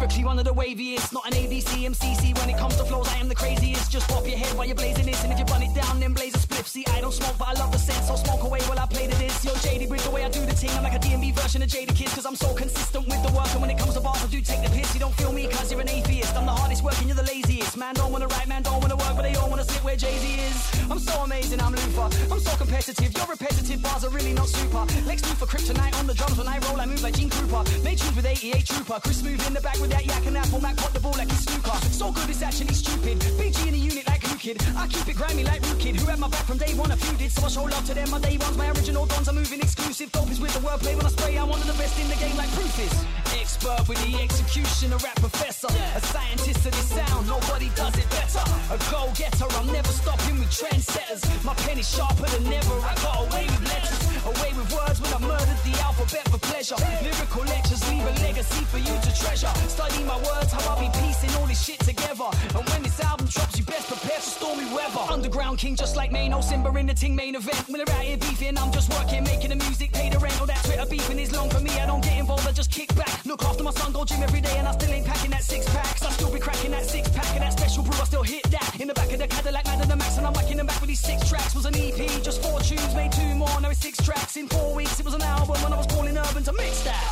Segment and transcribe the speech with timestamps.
[0.00, 2.32] Lyrically one of the waviest, not an ABC, MCC.
[2.38, 3.92] When it comes to flows, I am the craziest.
[3.92, 6.14] Just pop your head while you're blazing this, and if you run it down, then
[6.14, 6.66] blaze a spliff.
[6.66, 9.08] See, I don't smoke, but I love the scent, so smoke away while I play
[9.08, 9.44] to this.
[9.44, 11.68] Yo, JD with the way I do the thing, I'm like a D&B version of
[11.68, 13.52] Jadakiss, cause I'm so consistent with the work.
[13.52, 14.94] And when it comes to bars, I do take the piss.
[14.94, 16.34] You don't feel me, cause you're an atheist.
[16.34, 17.59] I'm the hardest working, you're the laziest.
[17.76, 20.16] Man, don't wanna write, man, don't wanna work, but they all wanna sit where Jay
[20.18, 20.90] Z is.
[20.90, 22.08] I'm so amazing, I'm Luther.
[22.32, 24.84] I'm so competitive, you're repetitive, bars are really not super.
[25.06, 27.62] Lex Luthor, kryptonite on the drums when I roll, I move like Gene Krupa.
[27.84, 29.00] Made tunes with 88 Trooper.
[29.04, 31.30] Chris move in the back with that yak and apple, Mac pot the ball like
[31.30, 31.76] he's snooker.
[31.92, 33.20] So good, it's actually stupid.
[33.38, 34.09] BG in the unit
[34.40, 36.96] I keep it grimy like Rude Kid, who had my back from day one, a
[36.96, 37.30] few did.
[37.30, 40.10] So I show love to them, my day ones, my original dons are moving exclusive.
[40.12, 42.16] Dope is with the wordplay when I spray, I'm one of the best in the
[42.16, 43.04] game like proof is.
[43.38, 45.68] Expert with the execution, a rap professor.
[45.68, 48.40] A scientist of this sound, nobody does it better.
[48.72, 51.20] A go-getter, I'm never stopping with trendsetters.
[51.44, 54.09] My pen is sharper than ever, I got away with letters.
[54.26, 56.76] Away with words when I murdered the alphabet for pleasure.
[57.00, 59.48] Lyrical lectures leave a legacy for you to treasure.
[59.66, 62.28] Study my words, how I'll be piecing all this shit together.
[62.52, 65.00] And when this album drops, you best prepare for stormy weather.
[65.08, 67.64] Underground king, just like Mano Simba in the ting main event.
[67.68, 70.38] When they're out here beefing, I'm just working, making the music, pay the rent.
[70.38, 71.70] All that Twitter beefing is long for me.
[71.80, 73.24] I don't get involved, I just kick back.
[73.24, 75.66] Look after my son, go gym every day, and I still ain't packing that six
[75.70, 76.02] packs.
[76.02, 77.98] I still be cracking that six pack and that special brew.
[77.98, 80.34] I still hit that in the back of the Cadillac, mad the max, and I'm
[80.34, 81.54] whacking them back with these six tracks.
[81.54, 83.60] Was an EP, just four tunes, made two more.
[83.62, 84.98] Now it's six tracks in four weeks.
[84.98, 87.02] It was an album when I was calling Urban to mix that.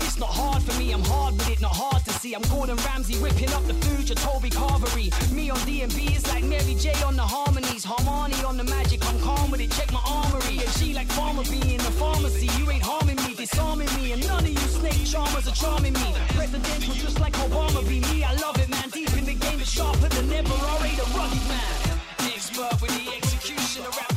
[0.00, 2.34] It's not hard for me, I'm hard with it, not hard to see.
[2.34, 5.08] I'm Gordon Ramsay whipping up the food, you're Toby Carvery.
[5.32, 9.04] Me on D&B is like Mary J on the harmonies, Harmony on the magic.
[9.08, 10.58] I'm calm with it, check my armory.
[10.64, 12.48] And she like Farmer B in the pharmacy.
[12.58, 16.14] You ain't harming me, disarming me, and none of you snake charmers are charming me.
[16.36, 18.24] Presidential just like Obama be me.
[18.24, 18.88] I love it, man.
[18.90, 20.52] Deep in the game, it's sharper than ever.
[20.52, 22.00] Already the rugged man.
[22.34, 24.07] Expert with the execution, a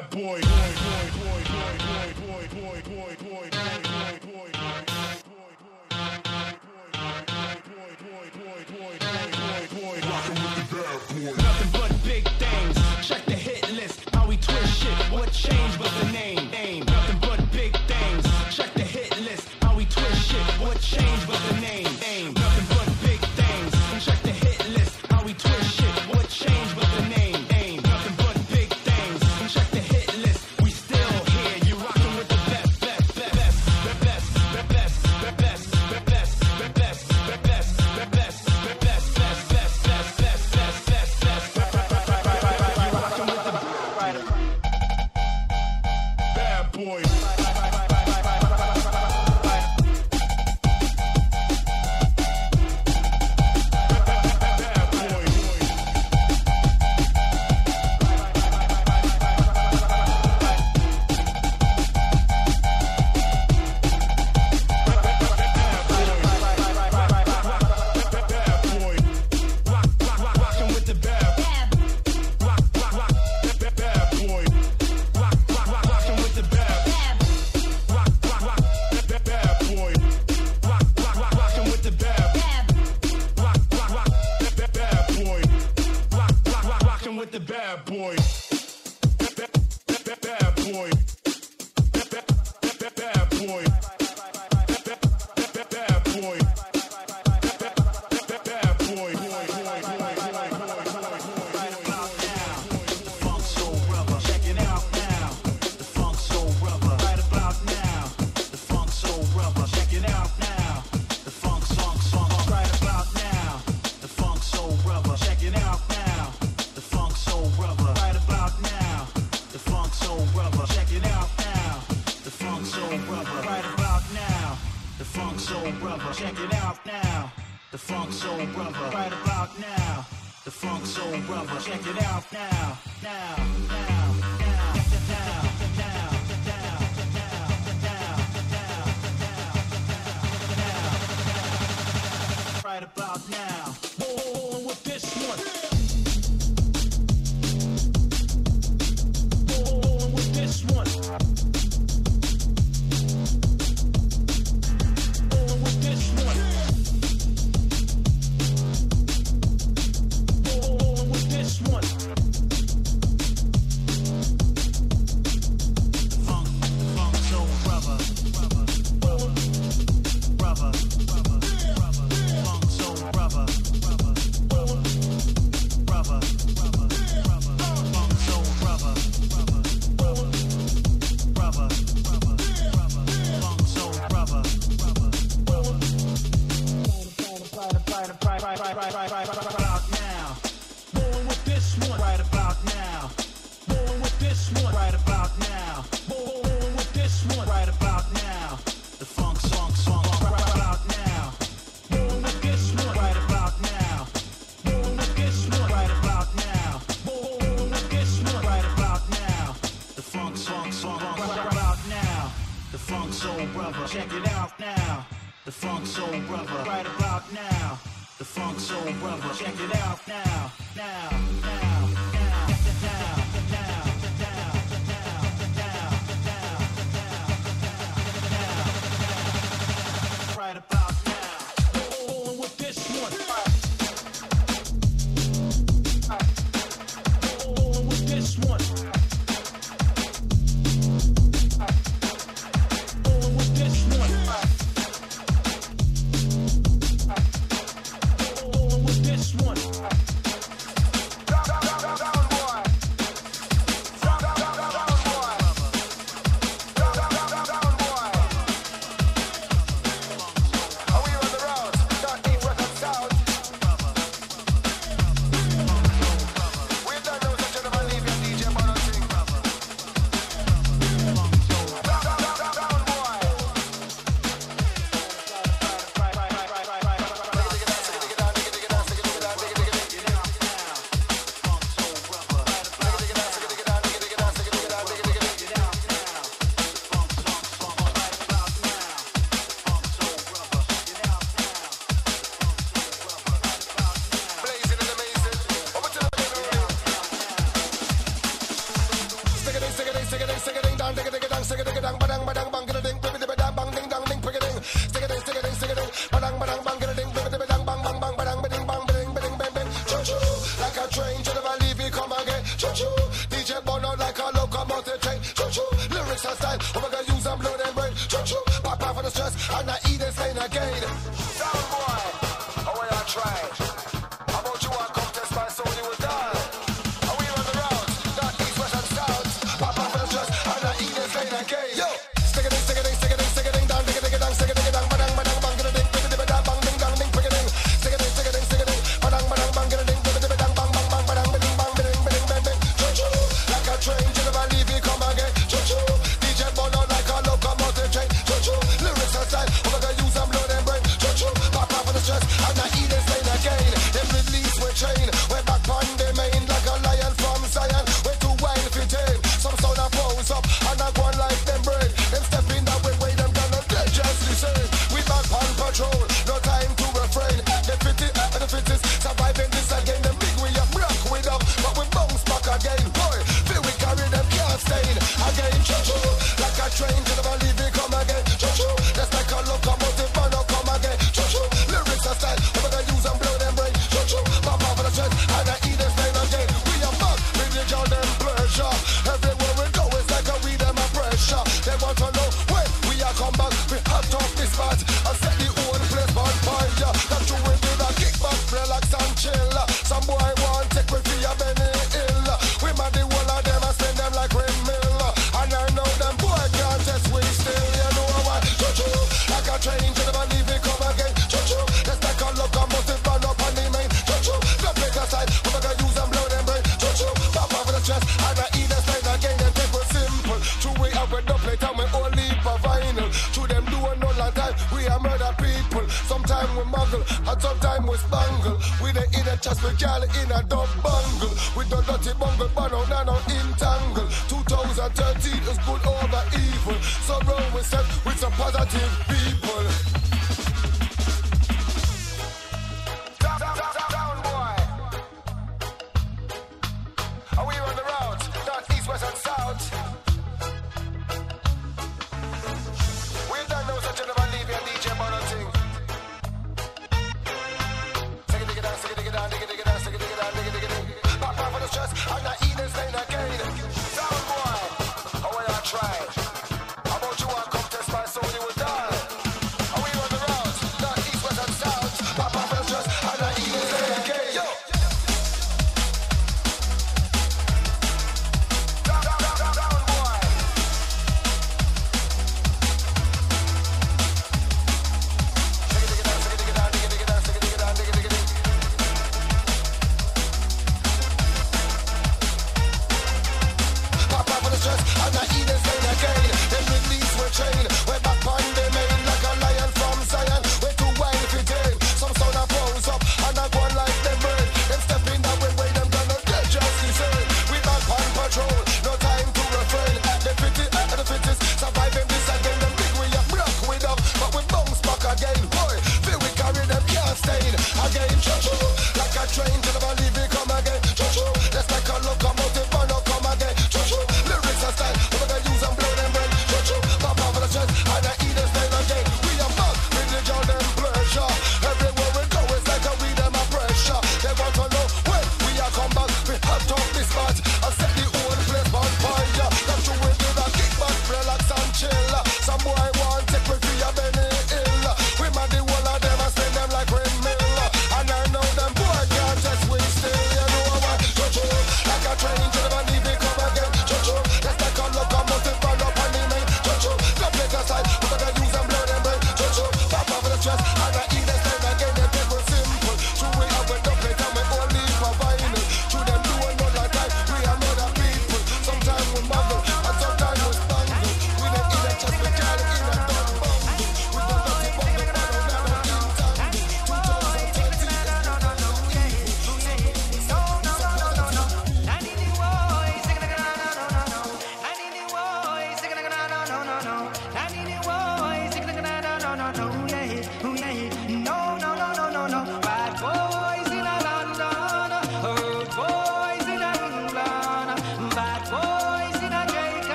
[0.00, 0.45] bad boy.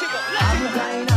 [0.00, 1.11] I'm crying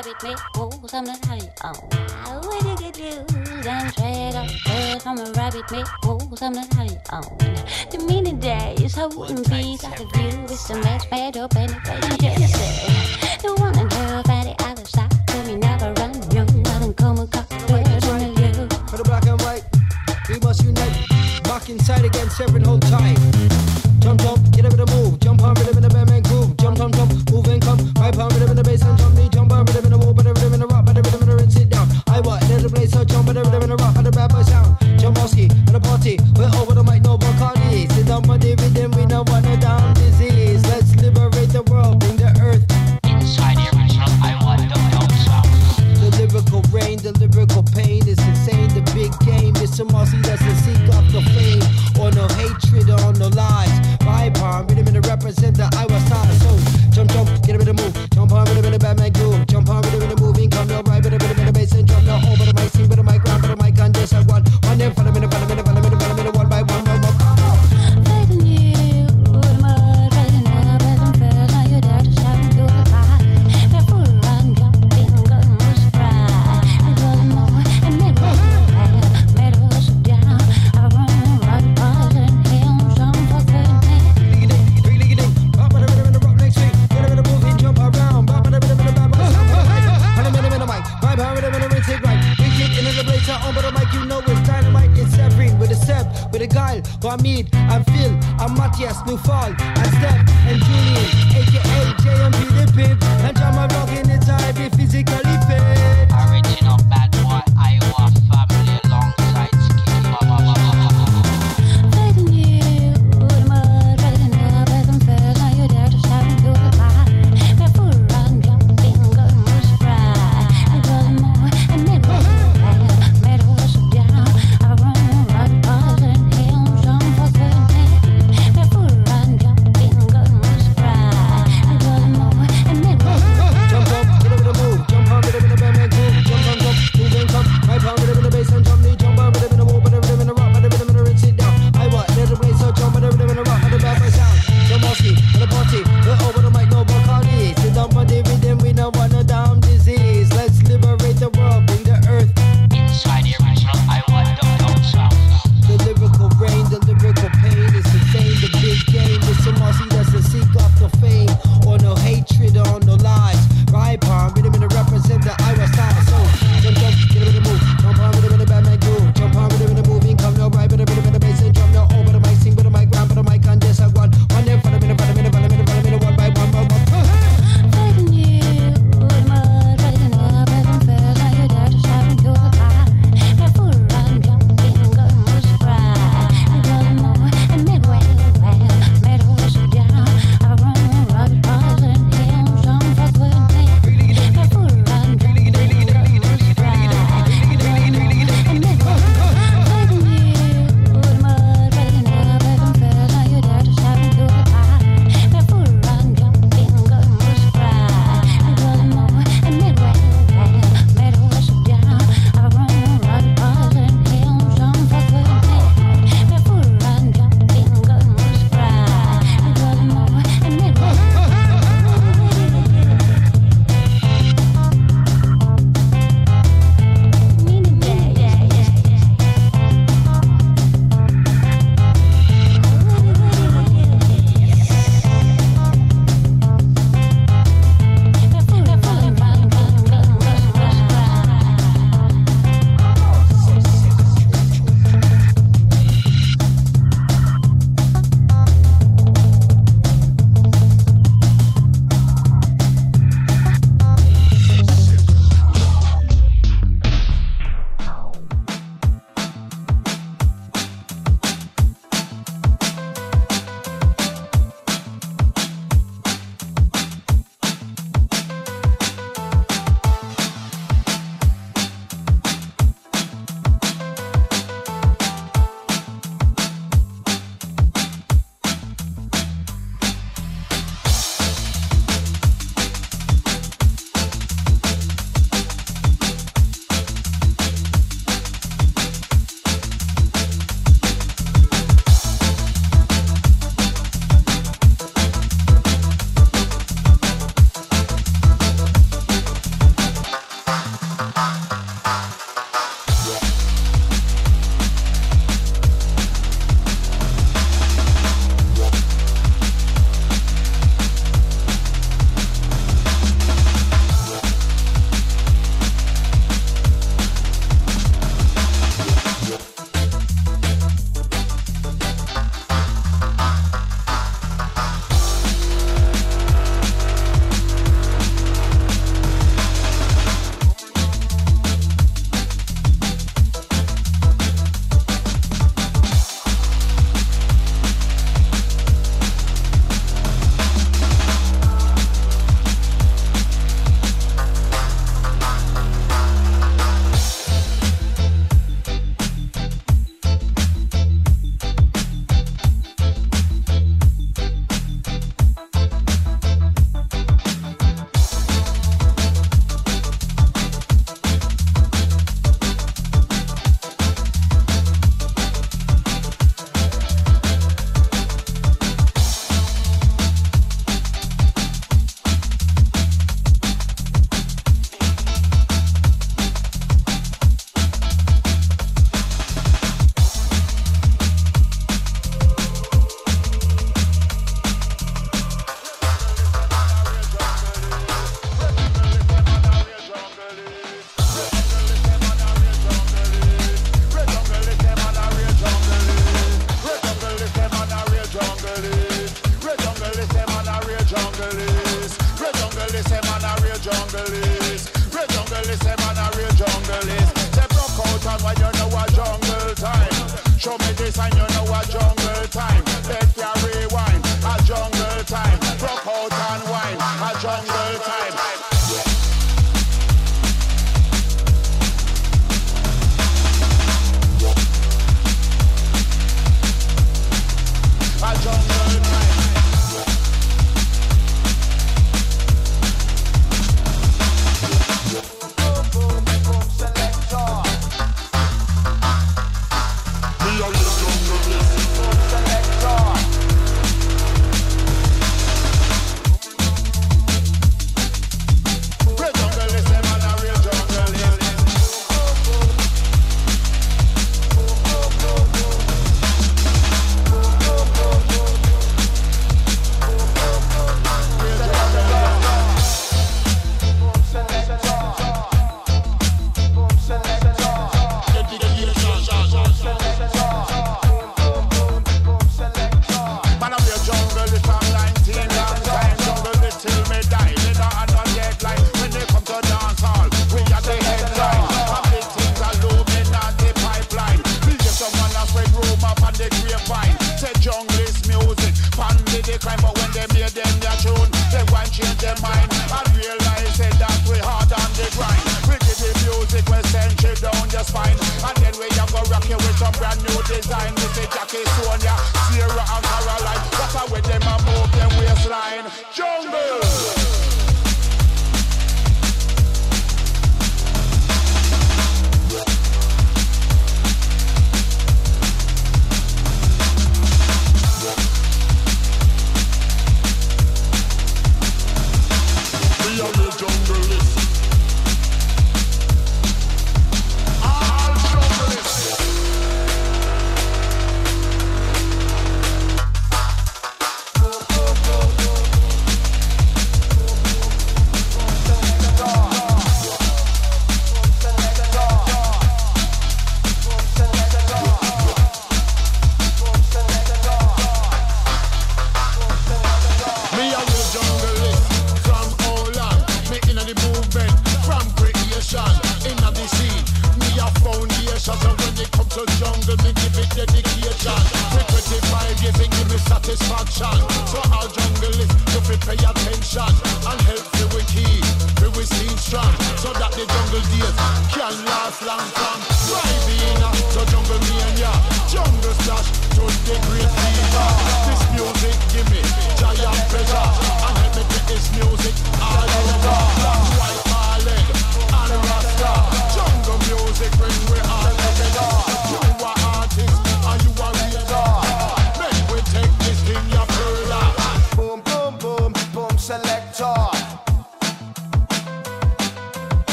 [0.00, 1.48] rabbit may pull some that honey.
[1.62, 1.74] Oh,
[2.24, 6.72] I would get loose and trade off bird from a rabbit may pull some that
[6.72, 6.96] honey.
[7.12, 7.20] Oh,
[7.90, 11.70] the many days I wouldn't be like a view with some match made up and
[11.70, 15.12] a baby just say the one and her by the other side.
[15.26, 19.64] Tell me never run, you nothing come and For the black and white,
[20.30, 21.42] we must unite.
[21.44, 23.59] Back inside again, seven whole time.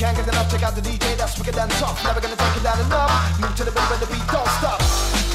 [0.00, 2.02] can't get enough, check out the DJ that's wicked and tough.
[2.02, 3.38] Never gonna take it down enough.
[3.38, 5.29] Move to the beat when the beat don't stop.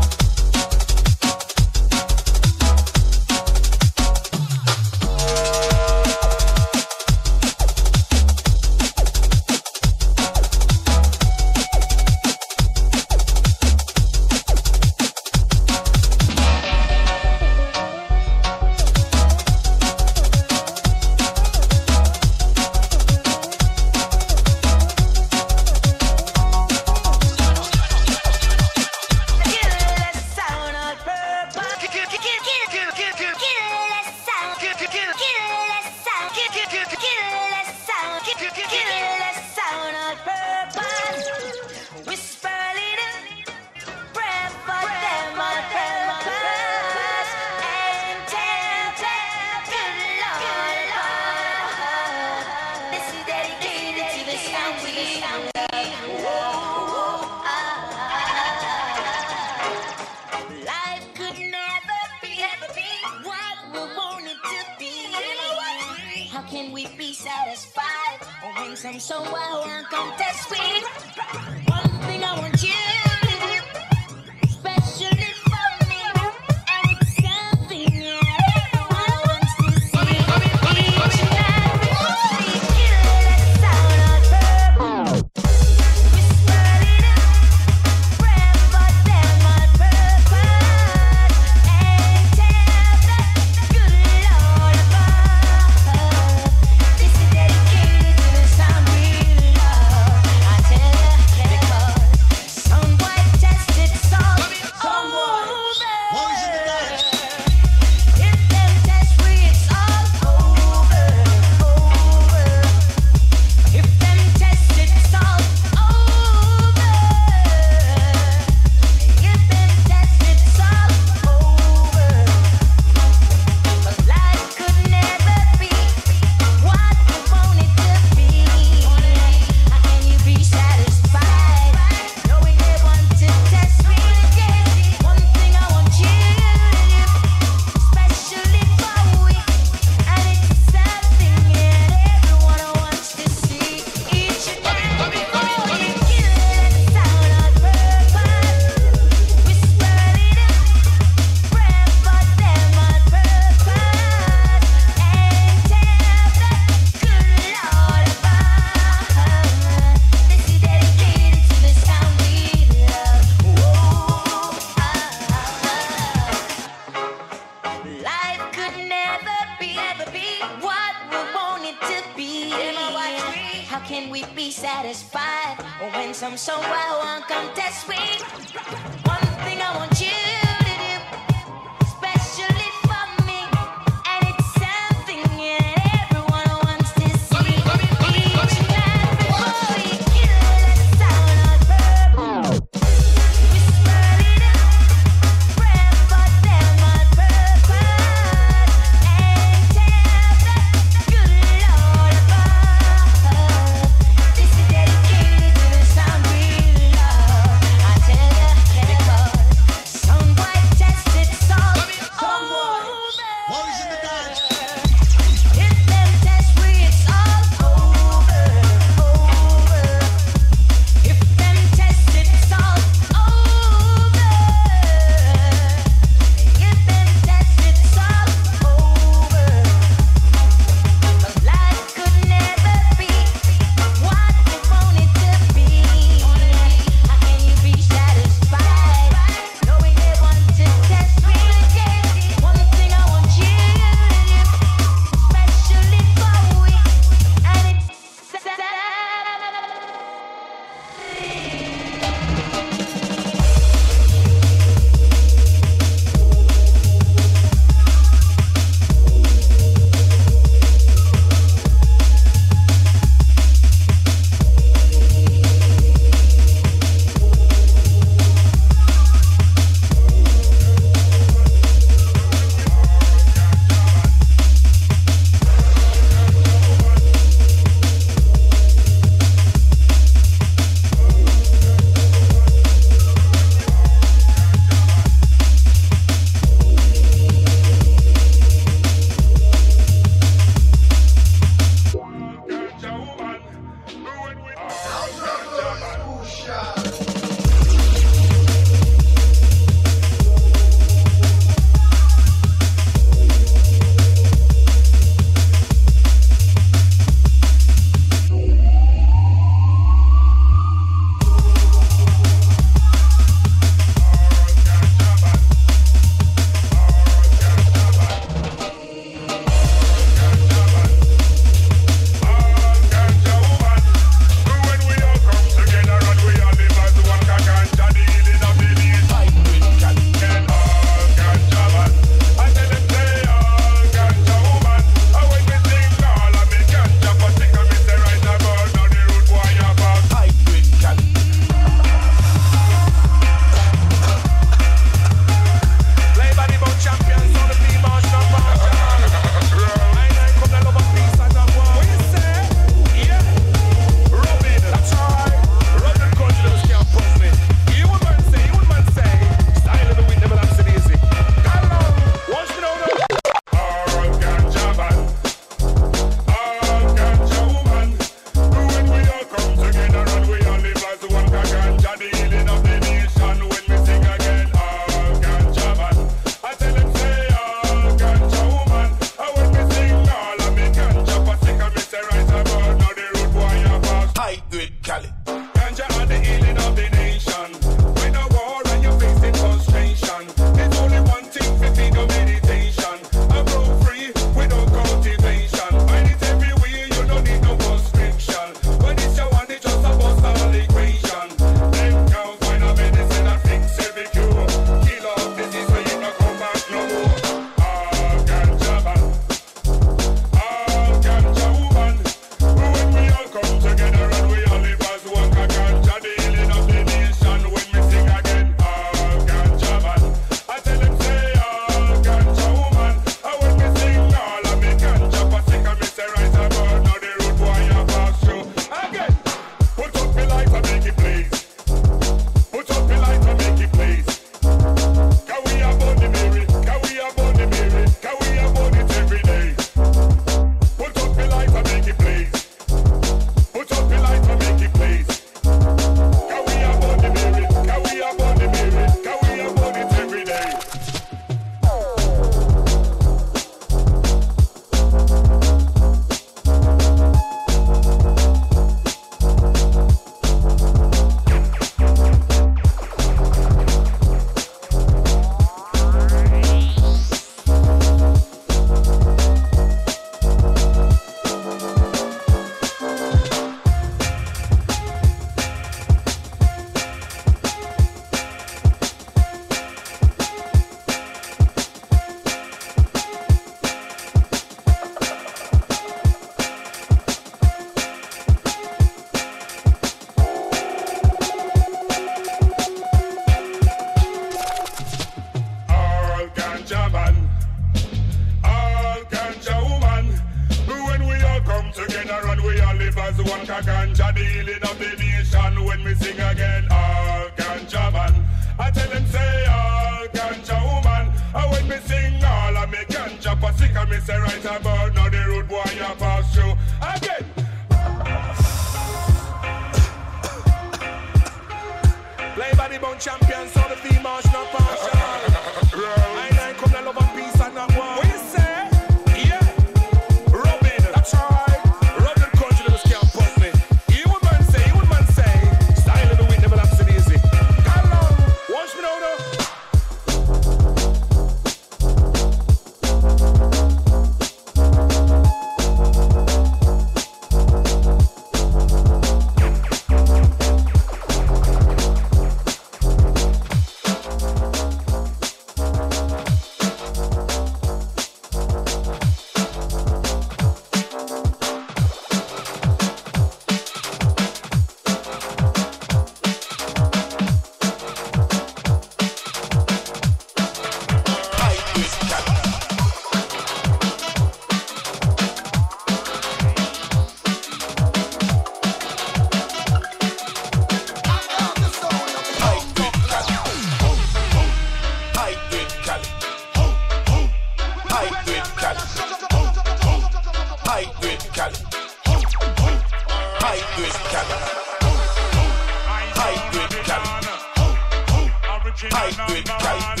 [598.82, 600.00] king of number one.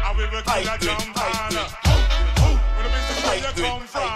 [0.00, 1.52] And we will kill a jump on.
[2.76, 4.10] When the business where you come from.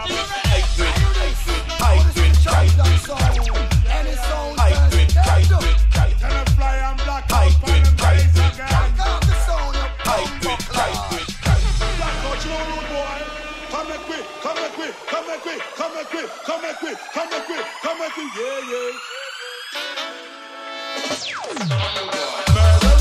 [15.06, 19.14] Come and quit, come and quit, come and quit, come and quit, yeah, yeah.
[22.54, 22.93] Murder.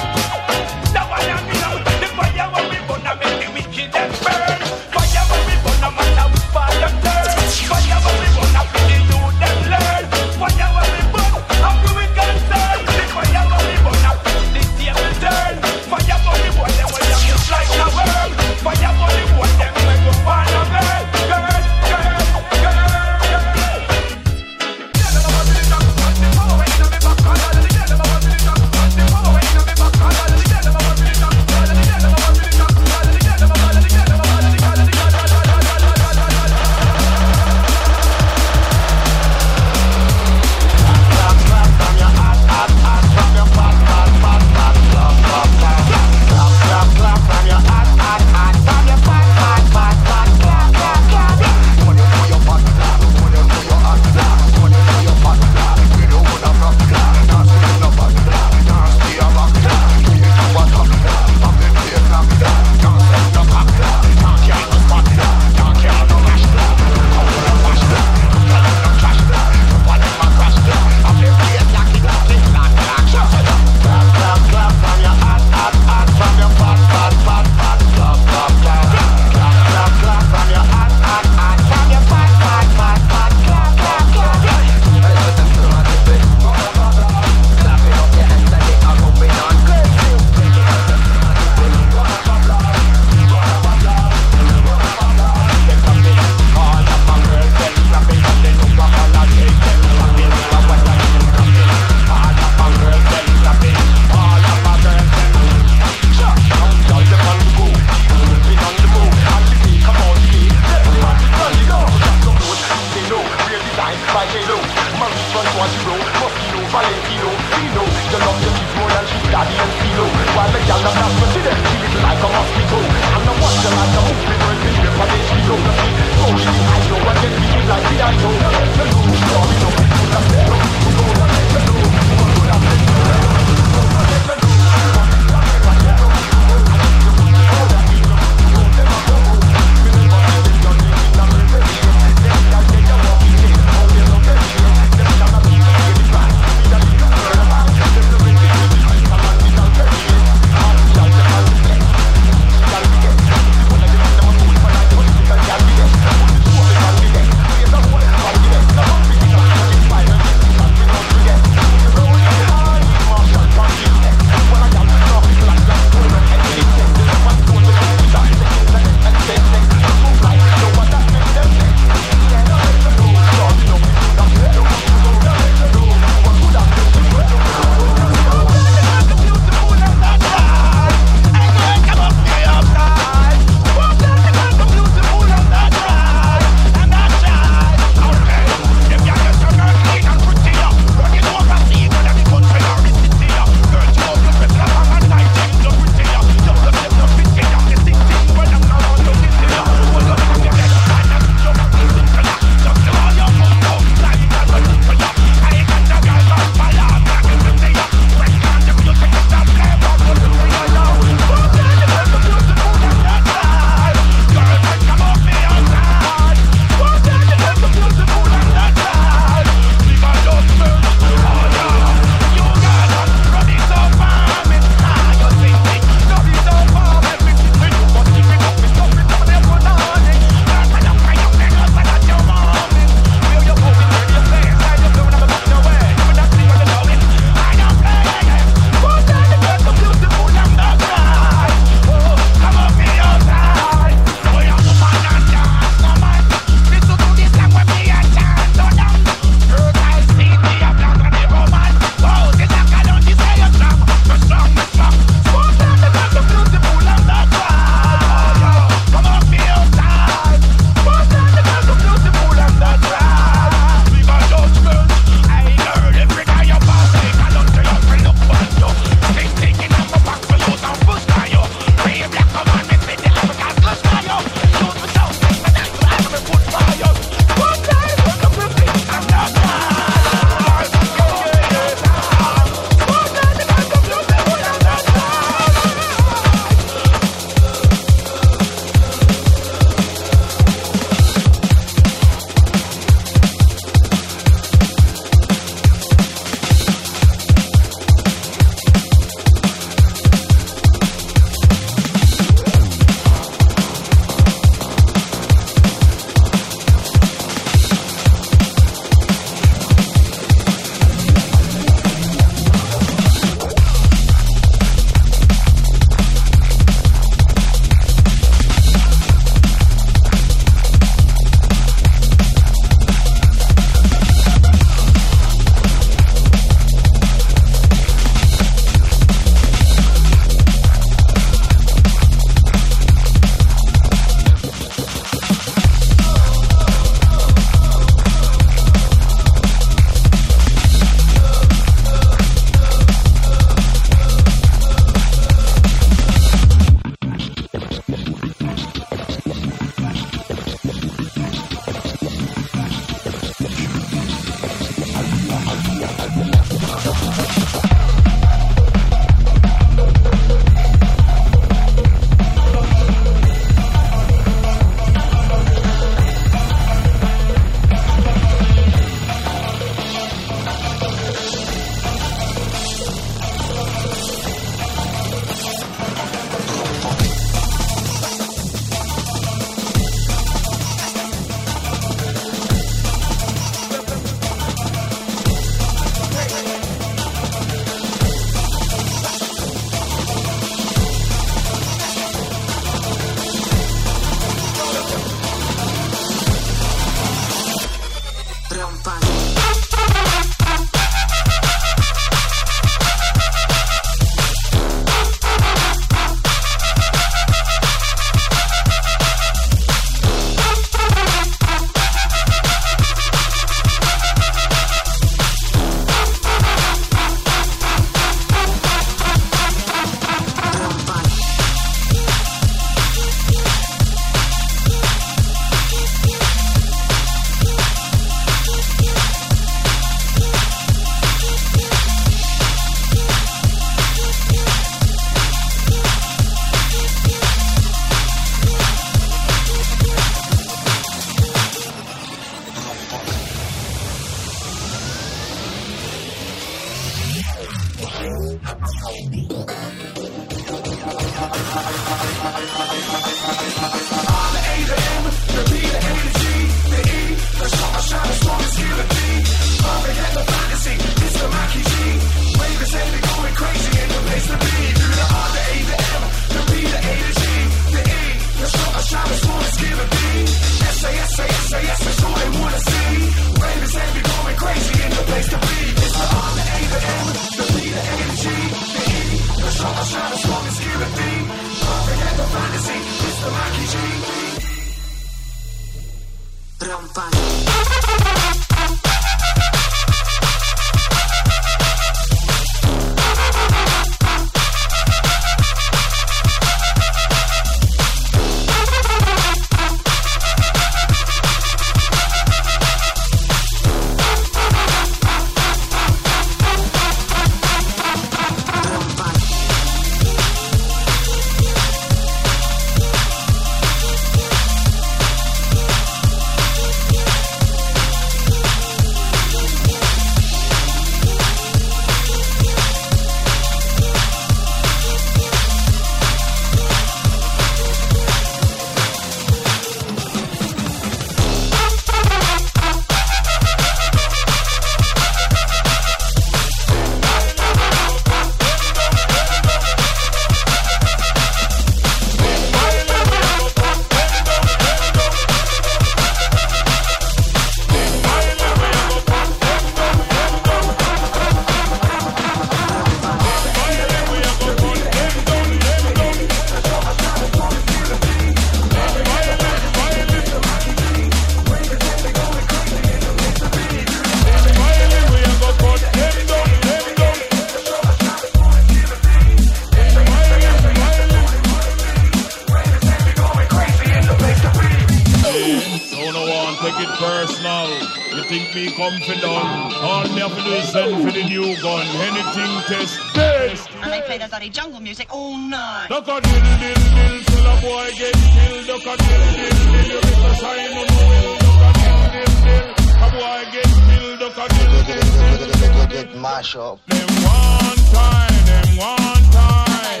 [596.04, 596.78] them Mash up.
[596.86, 600.00] Them one time, them one time.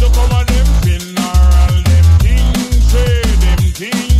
[0.00, 4.15] Look over them funeral, them king say, them king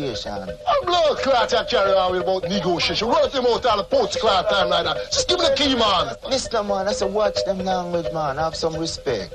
[0.00, 0.32] negotiation.
[0.32, 3.08] A blood clot I carry on about negotiation.
[3.08, 4.96] Work him out all the post clot time like that.
[5.12, 6.14] Just give me the key, man.
[6.28, 8.36] Listen, man, I said watch them language, man.
[8.36, 9.34] Have some respect.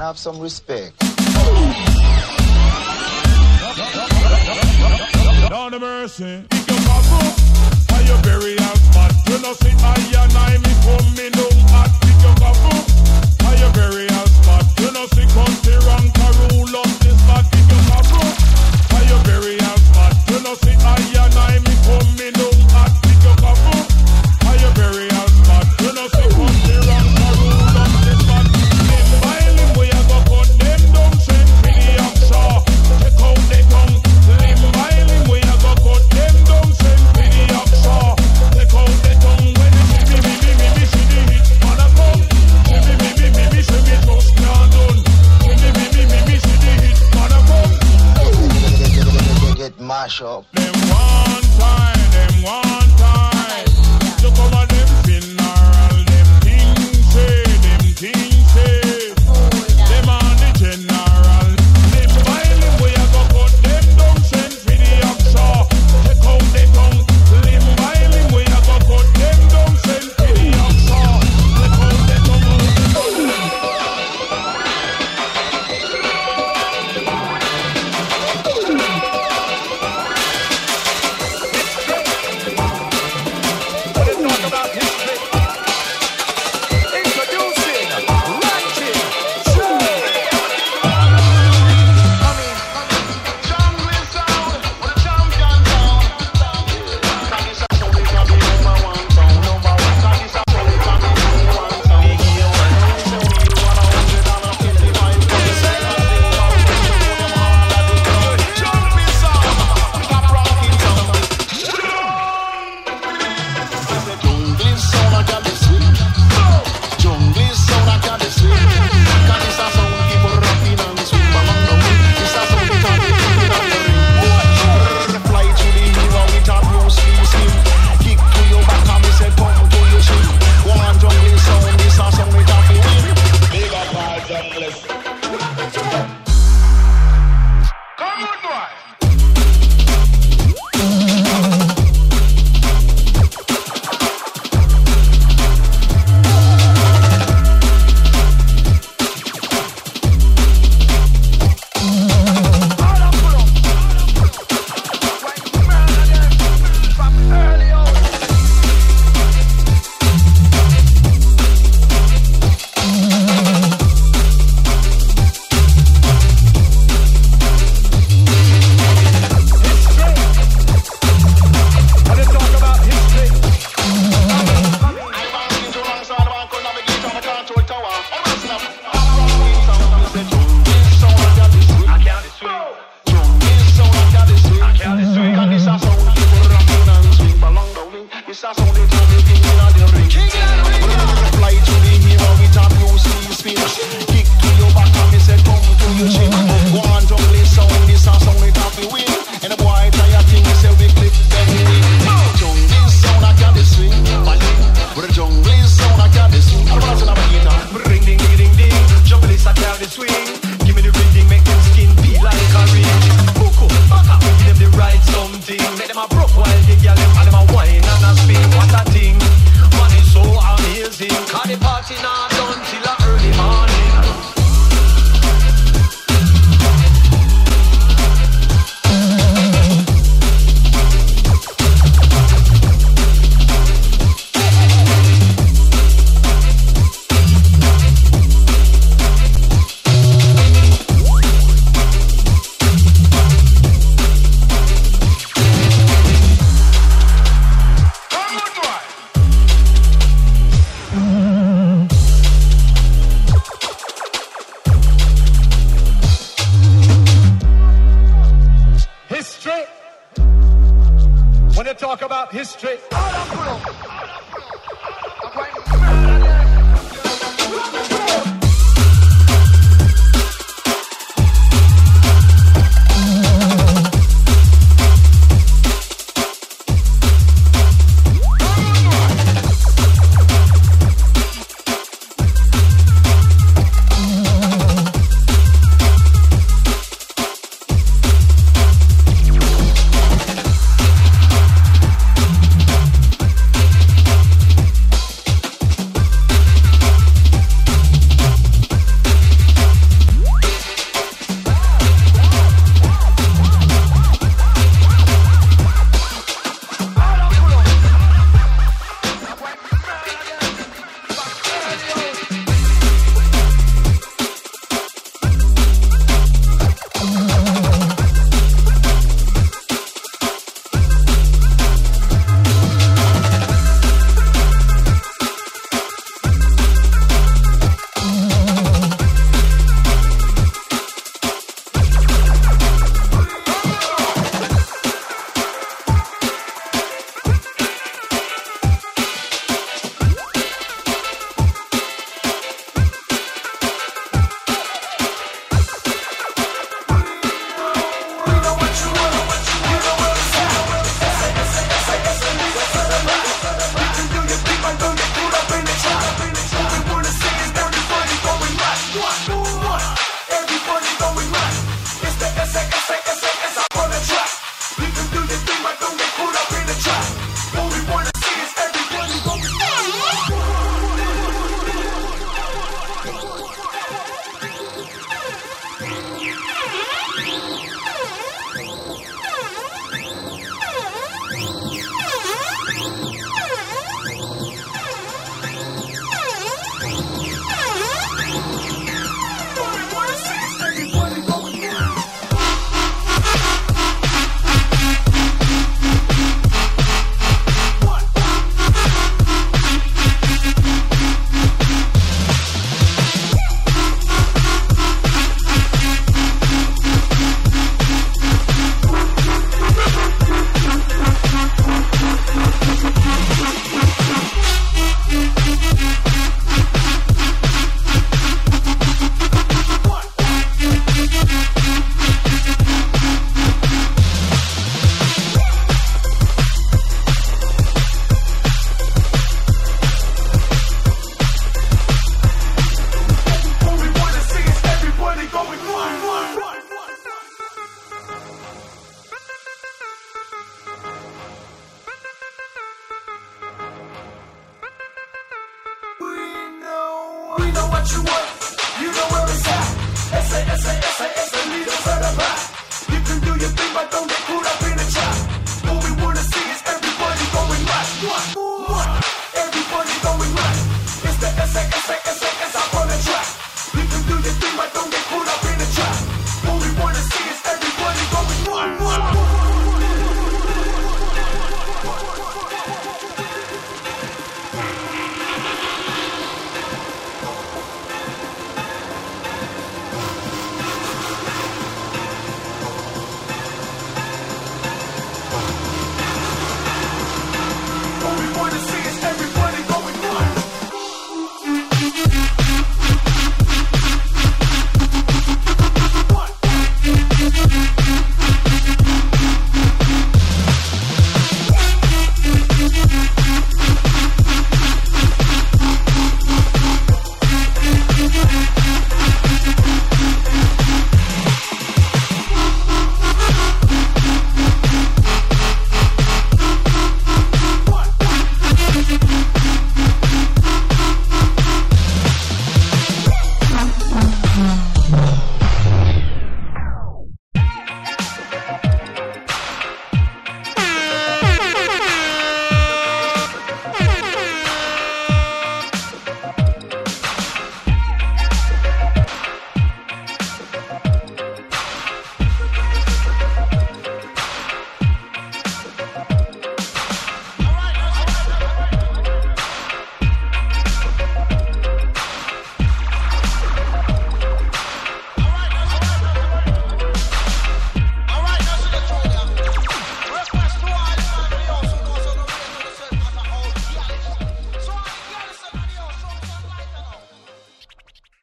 [0.00, 0.98] Have some respect.
[5.48, 6.44] Down to mercy.
[6.50, 7.34] Pick up my book.
[7.92, 8.78] Are you very out.
[9.28, 12.86] You know, see, I and I, me coming pick up my book.
[13.46, 14.01] Are you very